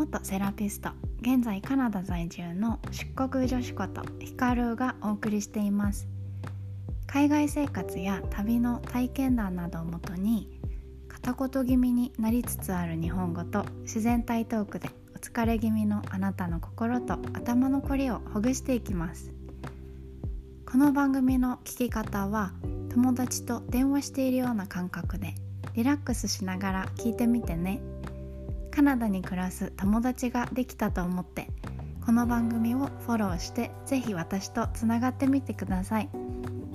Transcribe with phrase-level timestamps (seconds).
[0.00, 0.88] 元セラピスト
[1.20, 6.08] 現在カナダ在住の出国女子ことヒカルがお送りしています。
[7.06, 10.58] 海外生活や旅の体験談などをもとに
[11.06, 19.30] 片言気味になりつつある日本語と自然体トークでお疲れ気味のあなたの心と頭のこりをほぐしていきます。
[20.64, 22.54] この番組の聞き方は
[22.88, 25.34] 友達と電話しているような感覚で
[25.74, 27.82] リラックスしながら聞いてみてね。
[28.70, 31.48] カナダに暮らす友達ができたと思って
[32.04, 36.08] この番組をフォローしてぜひ私とつながってみてください。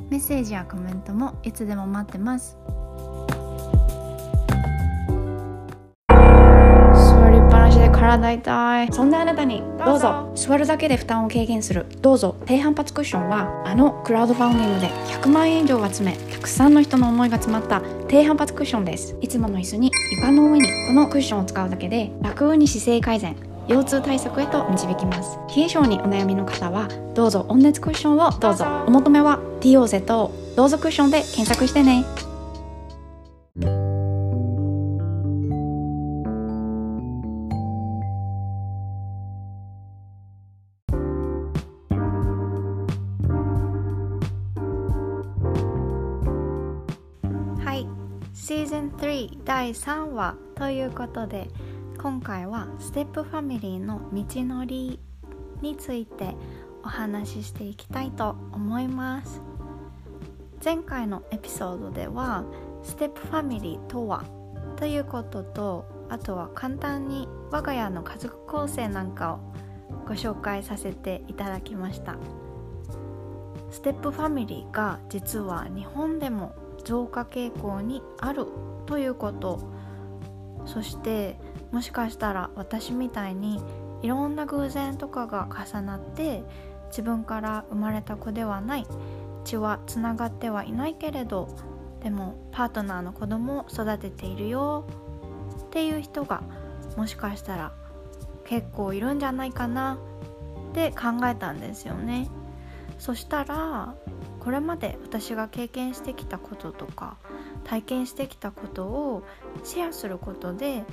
[0.09, 2.57] メッセージやコメントもいつでも待ってます。
[8.05, 10.31] 体痛いそんなあなたにどうぞ。
[10.35, 11.85] 座るだけで負担を軽減する。
[12.01, 12.35] どうぞ。
[12.45, 19.15] 低反発クッションはあのクラウドファンディングで100万円以上集めたくさんの人の思いが詰まった低反発クッションです。
[19.21, 23.35] いつもの椅子に床の上にこのクッションを使うだけで楽に姿勢改善
[23.67, 25.39] 腰痛対策へと導きます。
[25.55, 27.45] 冷え性にお悩みの方はどうぞ。
[27.49, 28.65] 温熱クッションをどうぞ。
[28.85, 30.05] お求めは DOZ
[30.55, 32.05] どうぞクッションで検索してね
[48.47, 51.49] シーズン3第3話ということで
[51.97, 54.99] 今回はステップファミリーの道のり
[55.63, 56.35] について
[56.83, 59.41] お話ししていきたいと思います。
[60.63, 62.43] 前回のエピソードでは
[62.83, 64.23] ステップファミリーとは
[64.75, 69.39] ということとあとは簡単に我が家の家族構成なんかを
[70.07, 72.15] ご紹介させていただきました。
[73.71, 76.53] ステップファミリーが実は日本でも
[76.85, 78.47] 増加傾向にある
[78.85, 79.59] ということ。
[80.65, 81.37] そして
[81.71, 83.61] もしかしたら私みたいに
[84.01, 86.43] いろんな偶然とかが重なって
[86.87, 88.87] 自分から生まれた子ではない。
[89.43, 91.49] 血はつながってはいないけれど
[92.01, 94.85] でもパートナーの子供を育てているよ。
[95.65, 96.41] っていう人が
[96.95, 97.73] もしかしたら
[98.45, 99.97] 結構いるんじゃないかな。
[100.71, 102.29] って考えたんですよね。
[102.97, 103.95] そしたら
[104.45, 107.17] これまで私が経験してきたこととか
[107.63, 109.23] 体験してきたことを
[109.63, 110.85] シェアすることで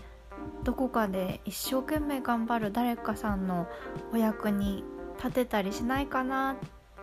[0.65, 3.69] どこかで一生懸命頑張る誰かさんの
[4.11, 4.85] お役に
[5.19, 6.57] 立てたりしないかな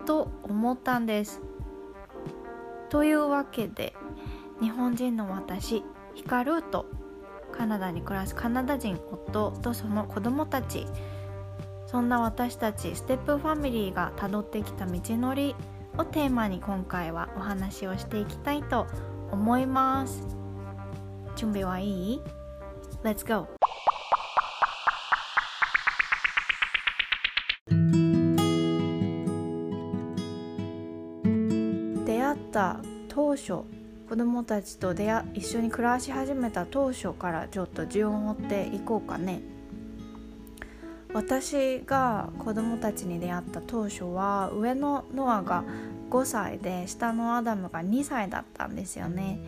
[0.07, 1.41] と思ったんです。
[2.89, 3.93] というわけで
[4.59, 5.83] 日本人の私
[6.15, 6.87] ヒカルーと
[7.51, 10.87] カナダに暮らすカナダ人夫とその子供たち
[11.85, 15.55] そんな私たちステップファミリーがたどってきた道のり
[15.99, 18.87] をテーマに今回はお話をしていきたいと
[19.31, 20.25] 思います。
[21.35, 22.21] 準備はいい
[23.03, 23.47] ？Let's go!
[32.05, 33.63] 出会った当初
[34.07, 39.58] 子供たちと出会一緒に暮らし始めた当初からちょっと順を追っていこうかね。
[41.13, 45.63] 私が子供たちに出会った当初は上のノアが
[46.11, 49.39] 5歳で下のアダムが2歳だったんですよね。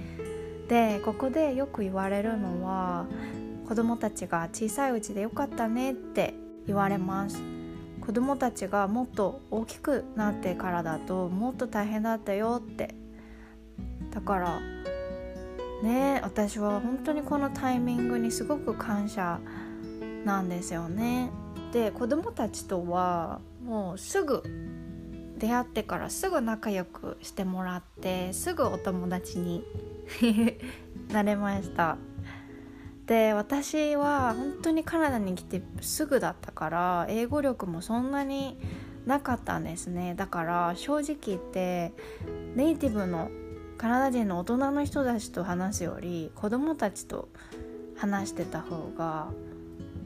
[0.68, 3.06] でここでよく言われるのは
[3.68, 6.34] 子供たちが小さいうちでよかったねって
[6.66, 7.42] 言われます。
[8.00, 12.96] 子供たちがもっと大きくなってからだともっと大変だったよって。
[14.10, 14.60] だから
[15.84, 19.40] ね私は本当にこのタイミングにすごく感謝
[20.26, 21.30] なんですよね。
[21.72, 24.44] で子供たちとはもうすぐ
[25.38, 29.64] 出会ってからすぐ仲良くしてもらってすぐお友達に
[31.12, 31.98] なれました。
[33.08, 38.58] で私は本当にカナダに来てすぐだったから英語力もそんなに
[39.06, 40.14] なかったんですね。
[40.16, 41.94] だから正直言って
[42.56, 43.30] ネイティブの
[43.78, 47.30] カナダ人の大人の人たちと話すより子供たちと
[47.98, 49.30] 話してた方が、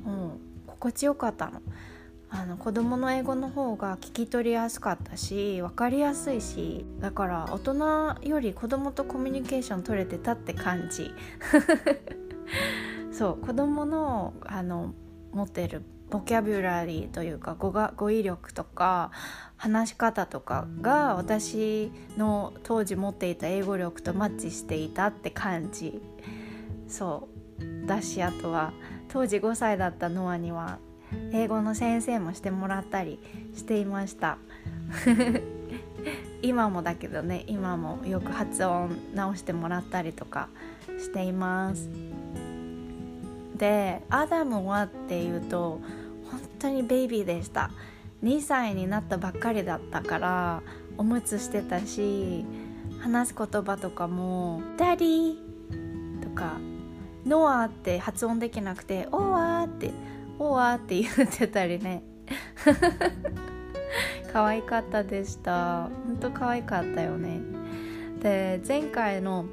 [0.05, 0.39] うん、
[0.79, 1.61] 心地よかったの。
[2.29, 11.13] あの子供の英語の方が聞き取りやすかったし分かりやすいしだから大人より子供とコミュニケーション取れてたって感じ。
[13.13, 14.93] そう子供のあの
[15.31, 19.11] 持ってるボキャブラリーというか語が語彙力とか
[19.55, 26.01] 話し方とかが私の当時持っていた英語力とマッチしていたって感じ。
[26.87, 27.35] そう。
[27.87, 28.73] だしあとは
[29.15, 30.77] 当時5歳だったノアには
[31.31, 33.17] 英語の先生もしてもらったり
[33.55, 34.37] していました。
[36.43, 40.49] 今もだけどね今もよく発音直してもらったりとか
[40.99, 41.89] しています。
[43.57, 45.79] でアダムはっていうと
[46.29, 47.71] 本当にベイビーでした。
[48.21, 50.61] 2歳になったばっかりだったから
[50.97, 52.43] おむつしてたし
[52.99, 56.57] 話す言葉とかも「Daddy」とか
[57.25, 59.91] 「ノア」って発音できなくて「オア」って
[60.39, 62.03] 「オア」って言ってたりね。
[64.33, 65.89] 可愛かったでした。
[66.07, 67.39] 本当可愛かったよね。
[68.21, 69.45] で前回の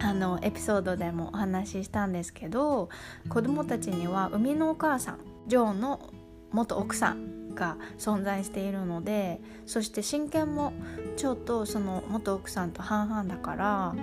[0.00, 2.90] あのエピソードでもお話ししたんですけど
[3.28, 6.10] 子供たちには生みのお母さんジョーの
[6.52, 10.72] 元奥さんが存在しているのでそして親権も
[11.16, 13.94] ちょっとその元奥さんと半々だから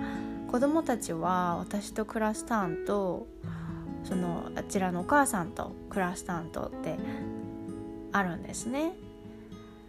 [0.52, 3.26] 子供たちは私とクラスタンと
[4.04, 6.98] そのあちらのお母さんとクラスタントって
[8.12, 8.92] あるんですね。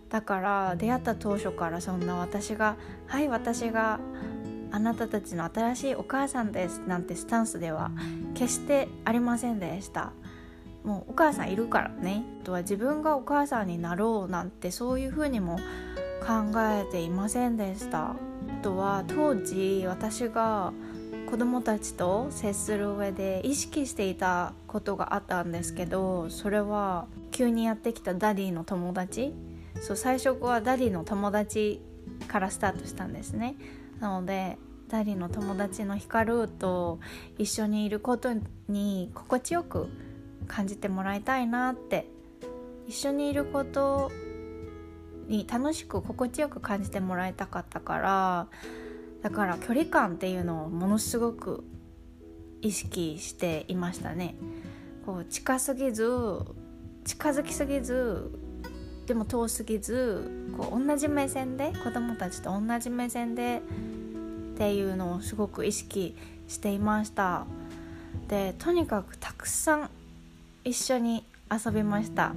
[0.09, 2.77] だから出会った当初からそんな私が
[3.07, 3.99] 「はい私が
[4.71, 7.91] あなたたちの新しいお母さんです」なんてスタンスでは
[8.33, 10.13] 決してありませんでした。
[10.85, 12.23] もうお母さんいるからね。
[12.41, 15.57] あとは自分がお母さんになろうなんてそういうふうにも
[16.25, 18.15] 考えていませんでした。
[18.63, 20.71] あとは当時私が
[21.29, 29.33] 子供たちと接する上で意識していたことがあったんですけどそれは急にやってきた Daddy の友達。
[29.81, 31.81] そう最初は Daddy の友達
[32.27, 33.55] からスタートしたんですね。
[33.99, 34.57] なので
[34.87, 36.99] Daddy の友達のヒカルと
[37.37, 38.29] 一緒にいること
[38.69, 39.89] に心地よく
[40.47, 42.07] 感じてもらいたいなって。
[42.87, 44.11] 一緒にいること
[45.27, 48.47] に楽しく心地よく感じてもらいたかったから
[49.21, 51.63] だから距離感っていうのをものすごく
[52.61, 54.35] 意識していましたね。
[55.05, 56.09] こう近すぎず
[57.03, 58.31] 近づきすぎず
[59.05, 63.61] でも遠すぎずこう同じ目線で子供たちと同じ目線で
[64.53, 66.15] っていうのをすごく意識
[66.47, 67.45] していました。
[68.27, 69.89] でとにかくたくさん
[70.63, 72.33] 一緒に遊びました。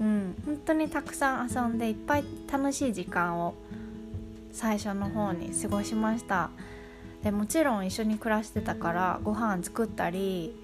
[0.00, 0.34] うん。
[0.44, 3.54] 本当にたくさん遊んでいっぱい楽しい時間を
[4.52, 6.50] 最初の方に過ごしました。
[7.22, 10.56] でもちろん一緒に暮らしてたからご飯作ったり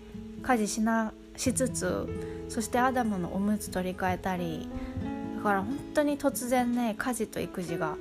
[0.42, 2.08] 家事しなしつつ
[2.48, 4.68] そしてアダムのおむつ取り替えたり。
[5.36, 7.96] だから本当に突然ね家事と育児が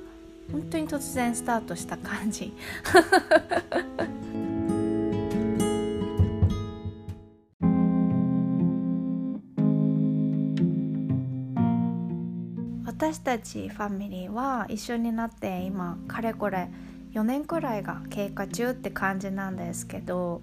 [0.50, 2.52] 本当に突然スタートした感じ。
[13.16, 16.68] 私たちファミリーは一緒になって今かれこれ
[17.14, 20.42] 4年くらいが経過中って感じなんですけど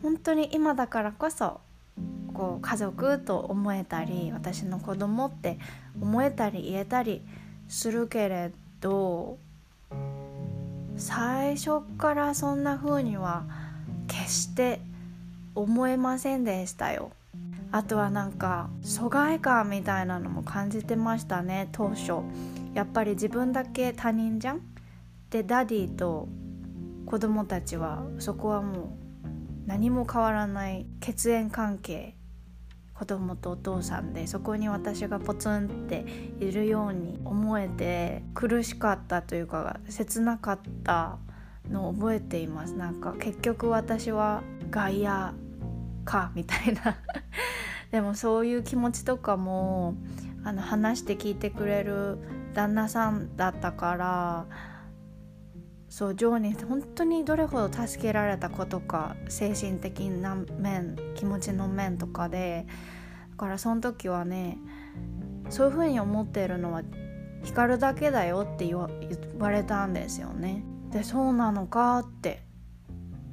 [0.00, 1.60] 本当に今だからこそ
[2.32, 5.58] こう家族と思えたり私の子供って
[6.00, 7.20] 思えたり言えたり
[7.68, 9.36] するけれど
[10.96, 13.42] 最初からそんな風には
[14.06, 14.80] 決して
[15.56, 17.10] 思えませんでしたよ。
[17.72, 22.22] あとはなんか疎外感みたいなのも感じてましたね当初。
[22.74, 24.60] やっぱり自分だけ他人じゃん？
[25.30, 26.28] で Daddy と
[27.06, 29.28] 子供たちはそこはもう
[29.66, 32.14] 何も変わらない血縁関係
[32.94, 36.06] 子供とお父さんでそこに私がポツンって
[36.40, 41.18] いるように思えて苦しかったというか切なかった
[41.70, 42.74] のを覚えています。
[42.74, 45.32] なんか結局私は外野
[46.06, 46.96] かみたいな
[47.92, 49.94] でもそういう気持ちとかも
[50.44, 52.18] あの話して聞いてくれる
[52.54, 54.46] 旦那さんだったから
[55.90, 62.66] そうジョーに本当にどれほど助けられたことか精神的な面気持ちの面とかで
[63.30, 64.58] だからその時はね
[65.50, 66.82] そういうふうに思っているのは
[67.42, 70.64] 光るだけだよって言われたんですよね。
[70.90, 72.45] でそうなのかって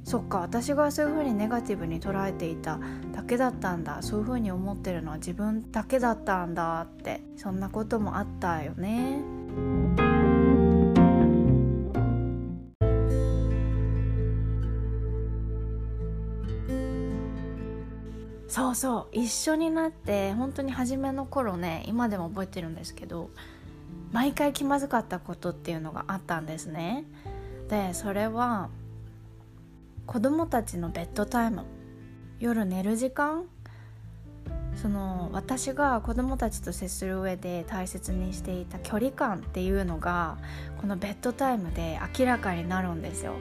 [0.04, 2.78] そっか私がそういうふうにネガティブに捉えていた
[3.12, 4.02] だけだったんだ。
[4.02, 7.22] そういうふうに思ってるのは自分だけだったんだって。
[7.36, 9.22] そんなこともあったよね。
[18.46, 19.06] そうそう。
[19.12, 23.30] 一緒になって本当に初めの頃ね今でも覚えてるんですけど
[24.12, 27.04] 毎回気まずかったことっていうのがあったんですね。
[27.68, 28.68] でそれは
[30.06, 31.64] 子供たちのベッドタイム。
[32.38, 33.44] 夜寝る時間？
[34.76, 40.36] その私が子供たちと接する上で大切にしていた距離感っていうのが
[40.80, 43.34] このベッドタイムで明らかになるんですよ。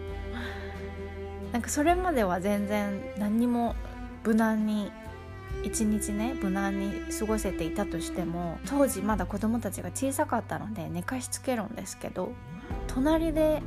[1.52, 3.76] なんかそれまでは全然何にも
[4.24, 4.92] 無難に
[5.64, 12.32] 一日ね無難に過ごせていたとしても当時まだ子供たちが小さかったので寝かしつけるんですけど
[12.88, 13.62] 隣で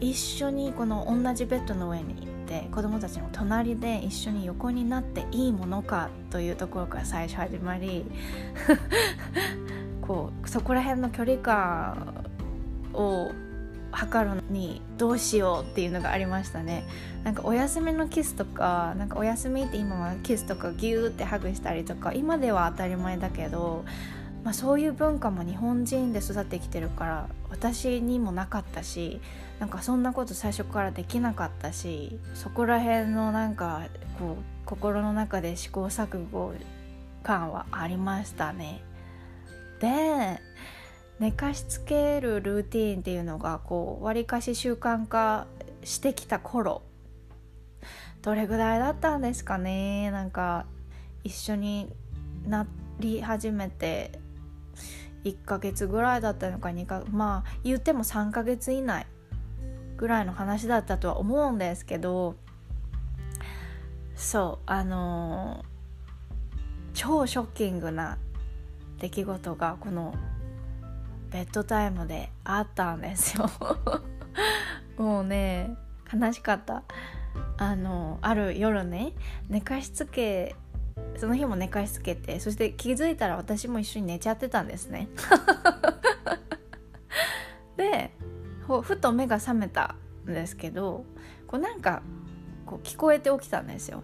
[0.00, 8.04] 一緒にこの同じベッドの上に行って子供たちの隣で一緒に横になっていいものかというところから最初始まり
[10.02, 12.24] こうそこら辺の距離感
[12.94, 13.30] を
[13.90, 16.84] 測るのにどうしようっていうのがありましたね。
[17.24, 23.84] なんかお休みのキスとかなんかお休みって今はキスとかギューってハグしたりとか今では当たり前だけど
[24.44, 29.20] まあ、そういう文化も日本人で育ってきてるから私にもなかったし
[29.58, 33.82] なんかそんなこと最初からできなかったしそこら辺のなんか
[34.18, 36.54] こう心の中で試行錯誤
[37.22, 38.82] 感はありましたね。
[39.80, 40.40] で
[41.18, 45.46] 寝かしつけるルーティーンっていうのがこうわりかし習慣化
[45.82, 46.82] してきた頃
[48.22, 50.12] どれぐらいだったんですかね？
[50.12, 50.66] なんか
[51.24, 51.92] 一緒に
[52.46, 52.66] な
[53.00, 54.20] り始めて
[55.24, 59.06] 1ヶ月ぐらいだったのか2かまあ言っても3ヶ月以内
[59.98, 62.36] ぐらいの話だったとは思うんですけど
[64.14, 65.64] そうあのー、
[66.94, 68.16] 超ショッキングな
[68.98, 70.14] 出来事がこの
[71.30, 73.50] ベッドタイムであったんですよ。
[74.96, 75.76] もうね
[76.12, 76.82] 悲しかった。
[77.58, 79.12] あのある夜ね
[79.48, 80.56] 寝かしつけ
[81.16, 85.08] その日も寝かしつけてそして気づいたら私も一緒に寝ちゃってたんですね。
[88.82, 89.96] ふと目が覚めた
[90.28, 91.04] んですけど
[91.46, 92.02] こうなんか
[92.66, 94.02] こう聞こえて起きたんですよ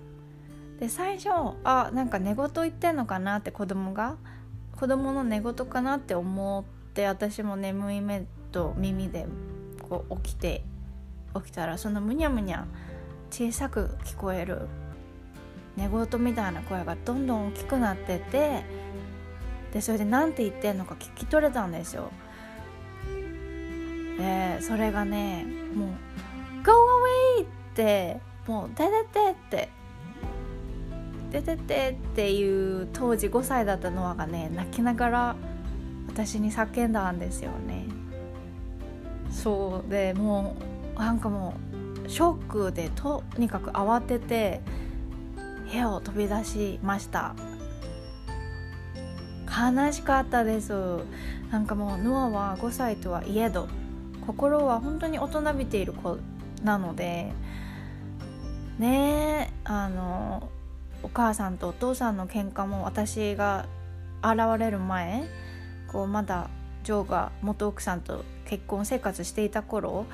[0.81, 1.29] で最初
[1.65, 4.17] あなんか寝言言ってんのかなって子供が
[4.77, 9.27] 子供の寝言かなって思って私も眠い目と耳で
[9.89, 10.65] こう起きて
[11.35, 12.67] 起きたらそのむにゃむにゃ
[13.31, 14.69] 小さく聞こえる
[15.77, 18.65] 寝言みたいな声がどんどん大きくなってて
[19.73, 22.13] でそれで何て言ってんのか聞き取れたんですよ。
[24.19, 25.45] でそれがね
[25.75, 25.89] もう
[26.65, 26.73] 「Go
[27.41, 29.69] away!」ってもう「出てて!」って
[31.33, 35.37] 「出てて!」っていう当時5歳だったノアがね泣きながら
[36.09, 37.87] 私に叫んだんですよね。
[39.31, 40.57] そうでも
[40.97, 41.55] うなんかも
[42.07, 44.61] うショックでとにかく慌てて
[45.71, 47.35] 部屋を飛び出しました
[49.47, 50.73] 悲しかったです
[51.51, 53.69] なんかもうノアは5歳とはいえど
[54.27, 56.19] 心は本当に大人びている子
[56.63, 57.33] なので
[58.79, 60.49] ねあの
[61.03, 63.67] お母さんとお父さんの喧嘩も私が
[64.23, 65.25] 現れる前
[65.93, 66.49] こうまだ
[66.83, 70.07] ジョーが元奥さんと結婚生活していた頃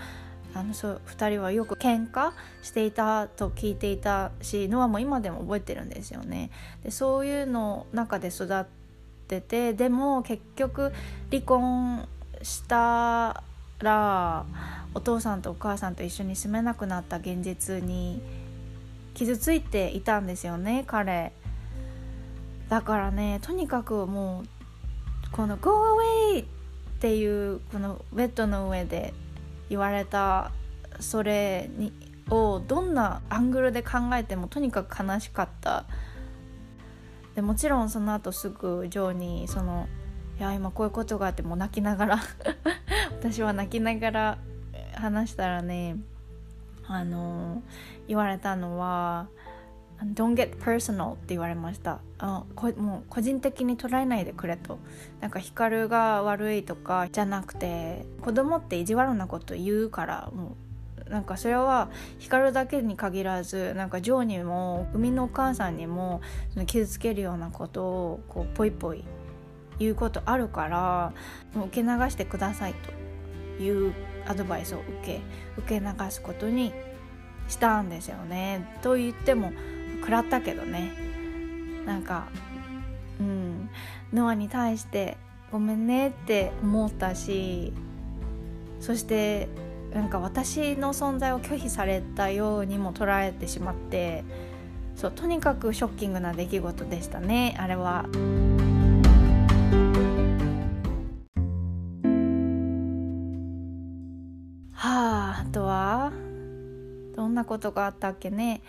[0.53, 6.51] あのそう2人はよく喧嘩していたと聞いていたしノアも今でも覚えてるんですよね。
[6.83, 8.65] でそういうの中で育っ
[9.29, 10.93] ててでも結局
[11.31, 12.09] 離婚
[12.43, 13.45] した
[13.83, 14.47] ら
[14.95, 18.21] お父さんとお母さんと一緒に住めなくなった現実に
[19.15, 21.33] 傷ついていたんですよね彼。
[22.69, 25.71] だからねとにかくもうこの「Go
[26.33, 26.47] away!」っ
[27.01, 29.13] ていうこのベッドの上で
[29.69, 30.53] 言われた
[31.01, 31.93] それに
[32.31, 35.85] をどんなアングルで考えてもとにかく悲しかった
[37.35, 39.89] でもちろんその後すぐジョーにその
[40.39, 42.21] 「いや今こういうことがあってもう泣きながら
[43.19, 44.39] 私は泣きながら
[44.95, 45.97] 話したらね
[46.87, 47.63] あの
[48.09, 49.29] 言われたのは
[50.15, 52.01] Don't get personal って言われました。
[52.19, 54.79] あこもう個人的に捉えないでくれと。
[55.21, 60.57] なんか光が悪いとかじゃなくて子供って意地悪なこと言うからも
[61.07, 66.23] うなんかそれは光だけに限らずなんかジョーにも生みのお母さんにも
[66.67, 69.05] 傷つけるようなことをこうポイポイ
[69.79, 71.13] 言うことあるから
[71.55, 73.00] もう受け流してくださいと。
[73.63, 73.93] いう
[74.27, 75.21] アドバイスを受け
[75.57, 76.73] 受け流すことに
[77.49, 78.79] したんですよね。
[78.83, 79.53] と言っても
[80.01, 80.93] 食らったけどね
[81.87, 82.29] なんか
[83.21, 83.71] うん
[84.13, 85.17] ノアに対して
[85.53, 87.73] ごめんねって思ったし
[88.81, 89.49] そして
[89.93, 94.25] なんか私の存在を拒否されたようにも捉えてしまって
[94.95, 98.07] そうとにかくショッキングな出来事でしたねあれは。
[107.61, 108.63] ことがあったっけね。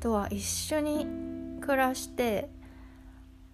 [0.00, 1.06] とは一緒に
[1.60, 2.48] 暮らして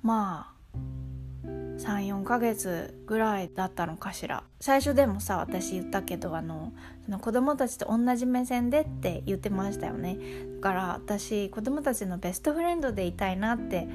[0.01, 4.45] まあ34ヶ月ぐらいだったのかしら。
[4.61, 6.73] 最初でもさ私言ったけどあの
[7.05, 10.19] その子供たちと同じ目線でって言ってましたよね。
[10.61, 13.89] だから私子供たちのベストフレンドでいたいなって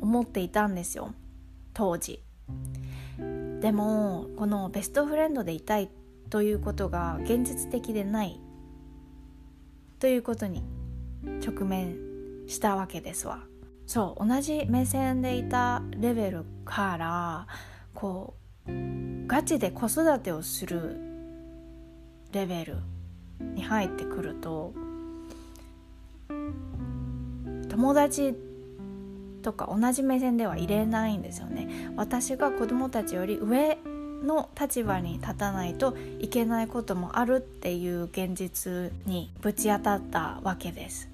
[0.00, 1.14] 思っていたんですよ。
[1.72, 2.20] 当時。
[3.60, 5.88] でもこのベストフレンドでいたい
[6.30, 8.40] ということが現実的でない。
[10.02, 10.64] ということに
[11.46, 11.96] 直面
[12.48, 13.44] したわけですわ。
[13.86, 17.46] そう同じ目線でいたレベルから
[17.94, 18.34] こ
[18.66, 18.70] う
[19.28, 20.96] ガチで子育てをする
[22.32, 22.78] レベル
[23.54, 24.74] に入ってくると
[27.68, 28.34] 友達
[29.42, 31.92] とか同じ目線では入れないんですよね。
[31.94, 33.78] 私が子供たちより上
[34.22, 41.08] の立場に立たないといけないこともあるっていう現実にぶち当たったわけです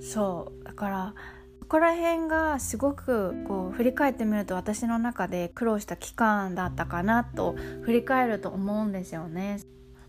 [0.00, 1.14] そうだから
[1.60, 9.60] ここら辺がすごくこう振り返ってみると私の中で苦労した期間だったかなと振り返ると思うんですよね。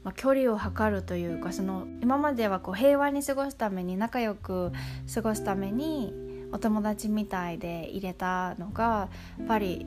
[0.04, 4.72] まあ、距離を測るというかその今まではこう平和に過ごすために仲良く
[5.12, 6.14] 過ごすために
[6.56, 9.86] お友達みたいで入れたのがやっぱり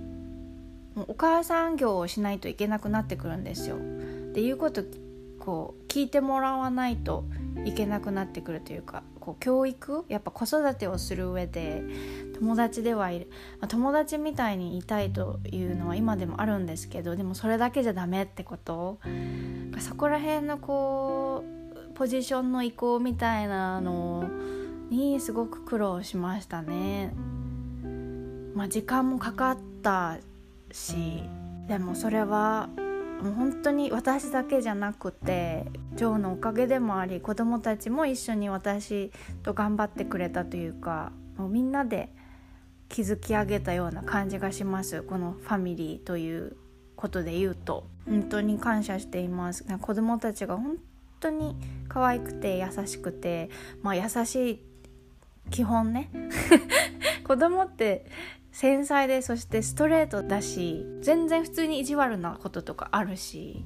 [0.96, 3.76] お母さん業をしないといけなくなってくるんですよ。
[3.76, 3.78] っ
[4.34, 4.84] ていうこと
[5.38, 7.24] こう聞いてもらわないと
[7.64, 11.82] いけなくなってくるというかこう教育やっぱ子育てをする上で
[12.34, 18.98] 友達ではいる、ま、友達みたいにいたいというのは今でもあるんですけどでもそれだけじゃダメってこと
[19.78, 24.57] そこら辺のこうポジションの移行みたいなのを
[24.90, 27.14] にすごく苦労しましたね。
[28.54, 30.18] まあ、時間もかかった
[30.72, 31.22] し
[31.68, 32.68] でもそれは
[33.22, 42.10] もう本当に私だけじゃなくてジョーのおかげでもあり子供たちも一緒に私と頑張ってくれたというかもうみんなで
[42.88, 46.56] 築き上げたような感じがしますこのファミリーという
[46.96, 50.76] ことで言うと本当に感謝しています子供たちが本
[51.20, 51.56] 当に
[51.88, 53.50] 可愛くて優しくて
[53.82, 54.67] まあ優しい
[55.50, 56.10] 基本ね。
[57.24, 58.06] 子供って
[58.52, 63.64] 繊細でそしてストレートだし全然普通に意地悪なこととかあるし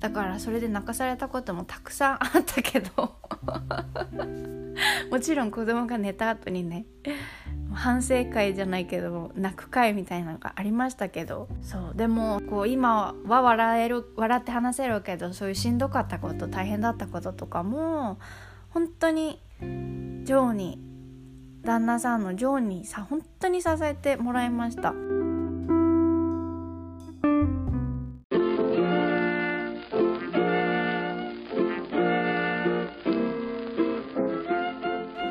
[0.00, 3.14] だからそれで泣かされたこともたくさんあったけど
[5.10, 6.86] もちろん子供が寝た後にね
[7.72, 18.18] 反省会じゃないけど泣く会みたいなのがありましたけどそうでもこう今は笑える笑って話せるけどそういうしんどかったこと大変だったこととかも
[18.70, 20.91] 本当にジョーに
[21.64, 24.92] 旦那さんのジョーにさ本当に支えてもらいました。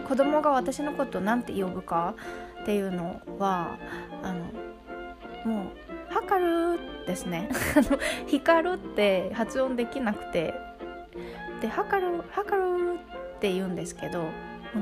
[0.08, 2.16] 子供が私のことを何て呼ぶか
[2.64, 3.78] っていうのは
[4.22, 4.46] あの
[5.46, 5.68] もう
[6.14, 7.50] 「はかる」ですね
[8.28, 10.54] 「光る」って発音できなくて。
[11.62, 13.00] で「はかるはかる」
[13.38, 14.26] って言うんですけど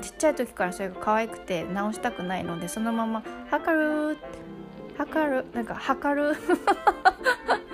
[0.02, 6.49] ちっちゃい時からそれが可愛くて直したくないのでそのまま「はかる」「はかる」なんか「はかる」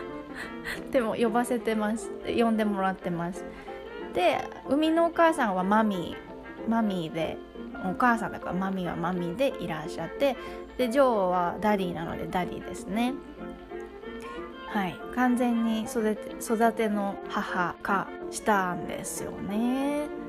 [0.91, 2.09] でも呼ばせてます。
[2.25, 3.43] 呼んでもらってます。
[4.13, 7.37] で生みのお母さんは Mommy Mommy で
[7.83, 10.37] お母さんだから Mommy は Mommy でいらっしゃって
[10.77, 13.13] でジョーは Daddy なので Daddy ですね。
[14.67, 14.95] はい。
[15.15, 20.24] 完全に育て育ての母化したんですよね。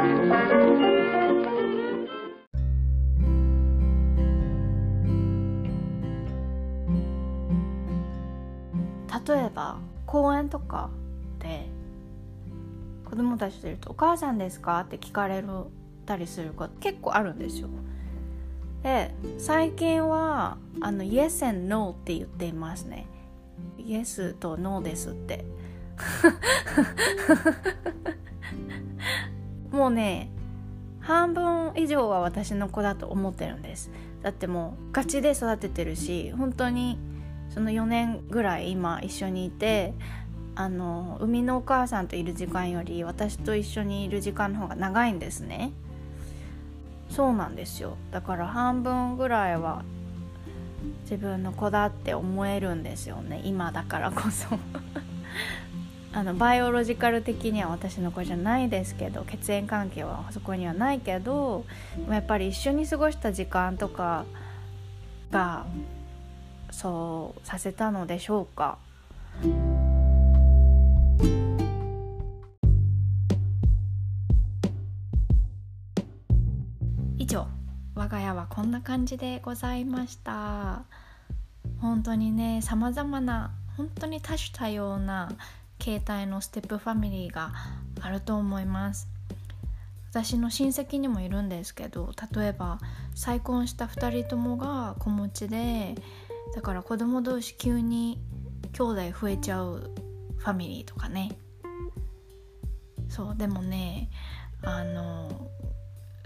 [0.00, 0.06] 例
[9.44, 10.90] えば公園とか
[11.38, 11.68] で
[13.04, 15.48] 子供たちといると「お母さんですか?」って聞かれる
[16.06, 17.68] たりすること結構あるんですよ。
[18.82, 23.06] で最近はあの「Yes and No」って言っていますね。
[23.76, 25.44] Yes と No ですって
[29.72, 30.30] もうね
[31.00, 33.90] 半分以上は私の子だと思ってるんです。
[34.22, 36.98] だってもうガチで育ててるし本当に
[37.48, 39.94] その4年ぐらい今一緒にいて
[40.54, 45.72] あの生みのお母さんといる時間より私と一緒にいる時間の方が長いんですね。
[47.08, 47.96] そうなんですよ。
[48.12, 49.82] だから半分ぐらいは
[51.02, 53.40] 自分の子だって思えるんですよね。
[53.44, 54.58] 今だからこそ。
[56.12, 61.64] あのバイオロジカル的には私の子じゃないですけど血縁関係はそこにはないけど
[62.08, 64.24] やっぱり一緒に過ごした時間とか
[65.30, 65.66] が
[66.72, 68.78] そうさせたのでしょうか。
[77.18, 77.46] 以上
[77.94, 80.84] 我が家はこんな感じでございました
[81.80, 85.30] 本当にねさまざまな本当に多種多様な
[85.80, 87.52] 携帯のステップファミリーが
[88.00, 89.08] あると思います。
[90.10, 92.80] 私の親戚にもいるんですけど例えば
[93.14, 95.94] 再婚した2人ともが子持ちで
[96.52, 98.18] だから子供同士急に
[98.72, 99.92] 兄弟増えちゃう
[100.36, 101.38] ファミリーとかね。
[103.08, 104.08] そうでもね
[104.62, 105.48] あの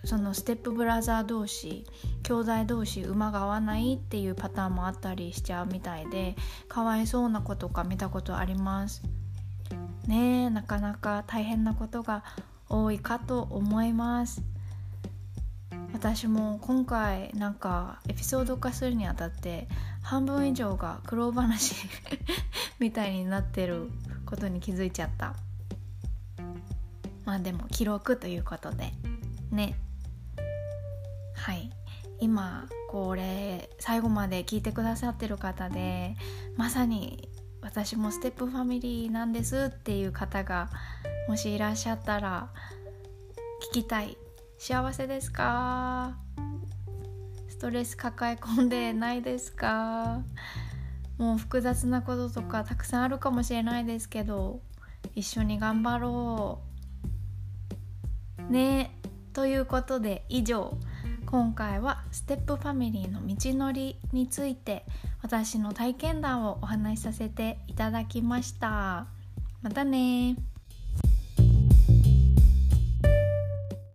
[0.05, 1.87] そのステップブラザー同士
[2.23, 6.37] 兄弟同士馬が合わないっていうパターンもあったりしちゃうみたいで
[6.69, 9.03] かわいそうな子とか見たことあります。
[10.07, 12.25] ねなかなか大変なことが
[12.69, 14.43] 多いかと思います。
[15.93, 19.69] 私も今回なんかエピソード化するにあたって
[20.03, 21.77] 半分以上が苦労話
[22.81, 23.91] みたいになってる
[24.27, 25.35] ことに気づいちゃった。
[27.25, 28.93] まあでも記録ということで。
[29.51, 29.77] ね。
[31.35, 31.71] はい。
[32.21, 36.17] 今これ最後まで聞いてくださってる方で
[36.57, 37.29] まさに
[37.65, 40.69] 私もステップファミリーなんですっていう方が
[41.29, 42.51] もしいらっしゃったら
[43.71, 44.17] 聞きたい。
[44.59, 46.17] 幸せですか？
[47.49, 50.21] ストレス抱え込んでないですか？
[51.19, 54.61] もう複雑なこととかたくさんあるかもしれないですけど
[55.15, 56.61] 一緒に頑張ろ
[58.39, 58.53] う。
[58.53, 59.01] ね。
[59.33, 60.79] ということで以上。
[61.35, 64.85] 今回はステップファミリーの道のりについて
[65.21, 69.09] 私の体験談をお話しさせていただきました。
[69.61, 70.37] またね。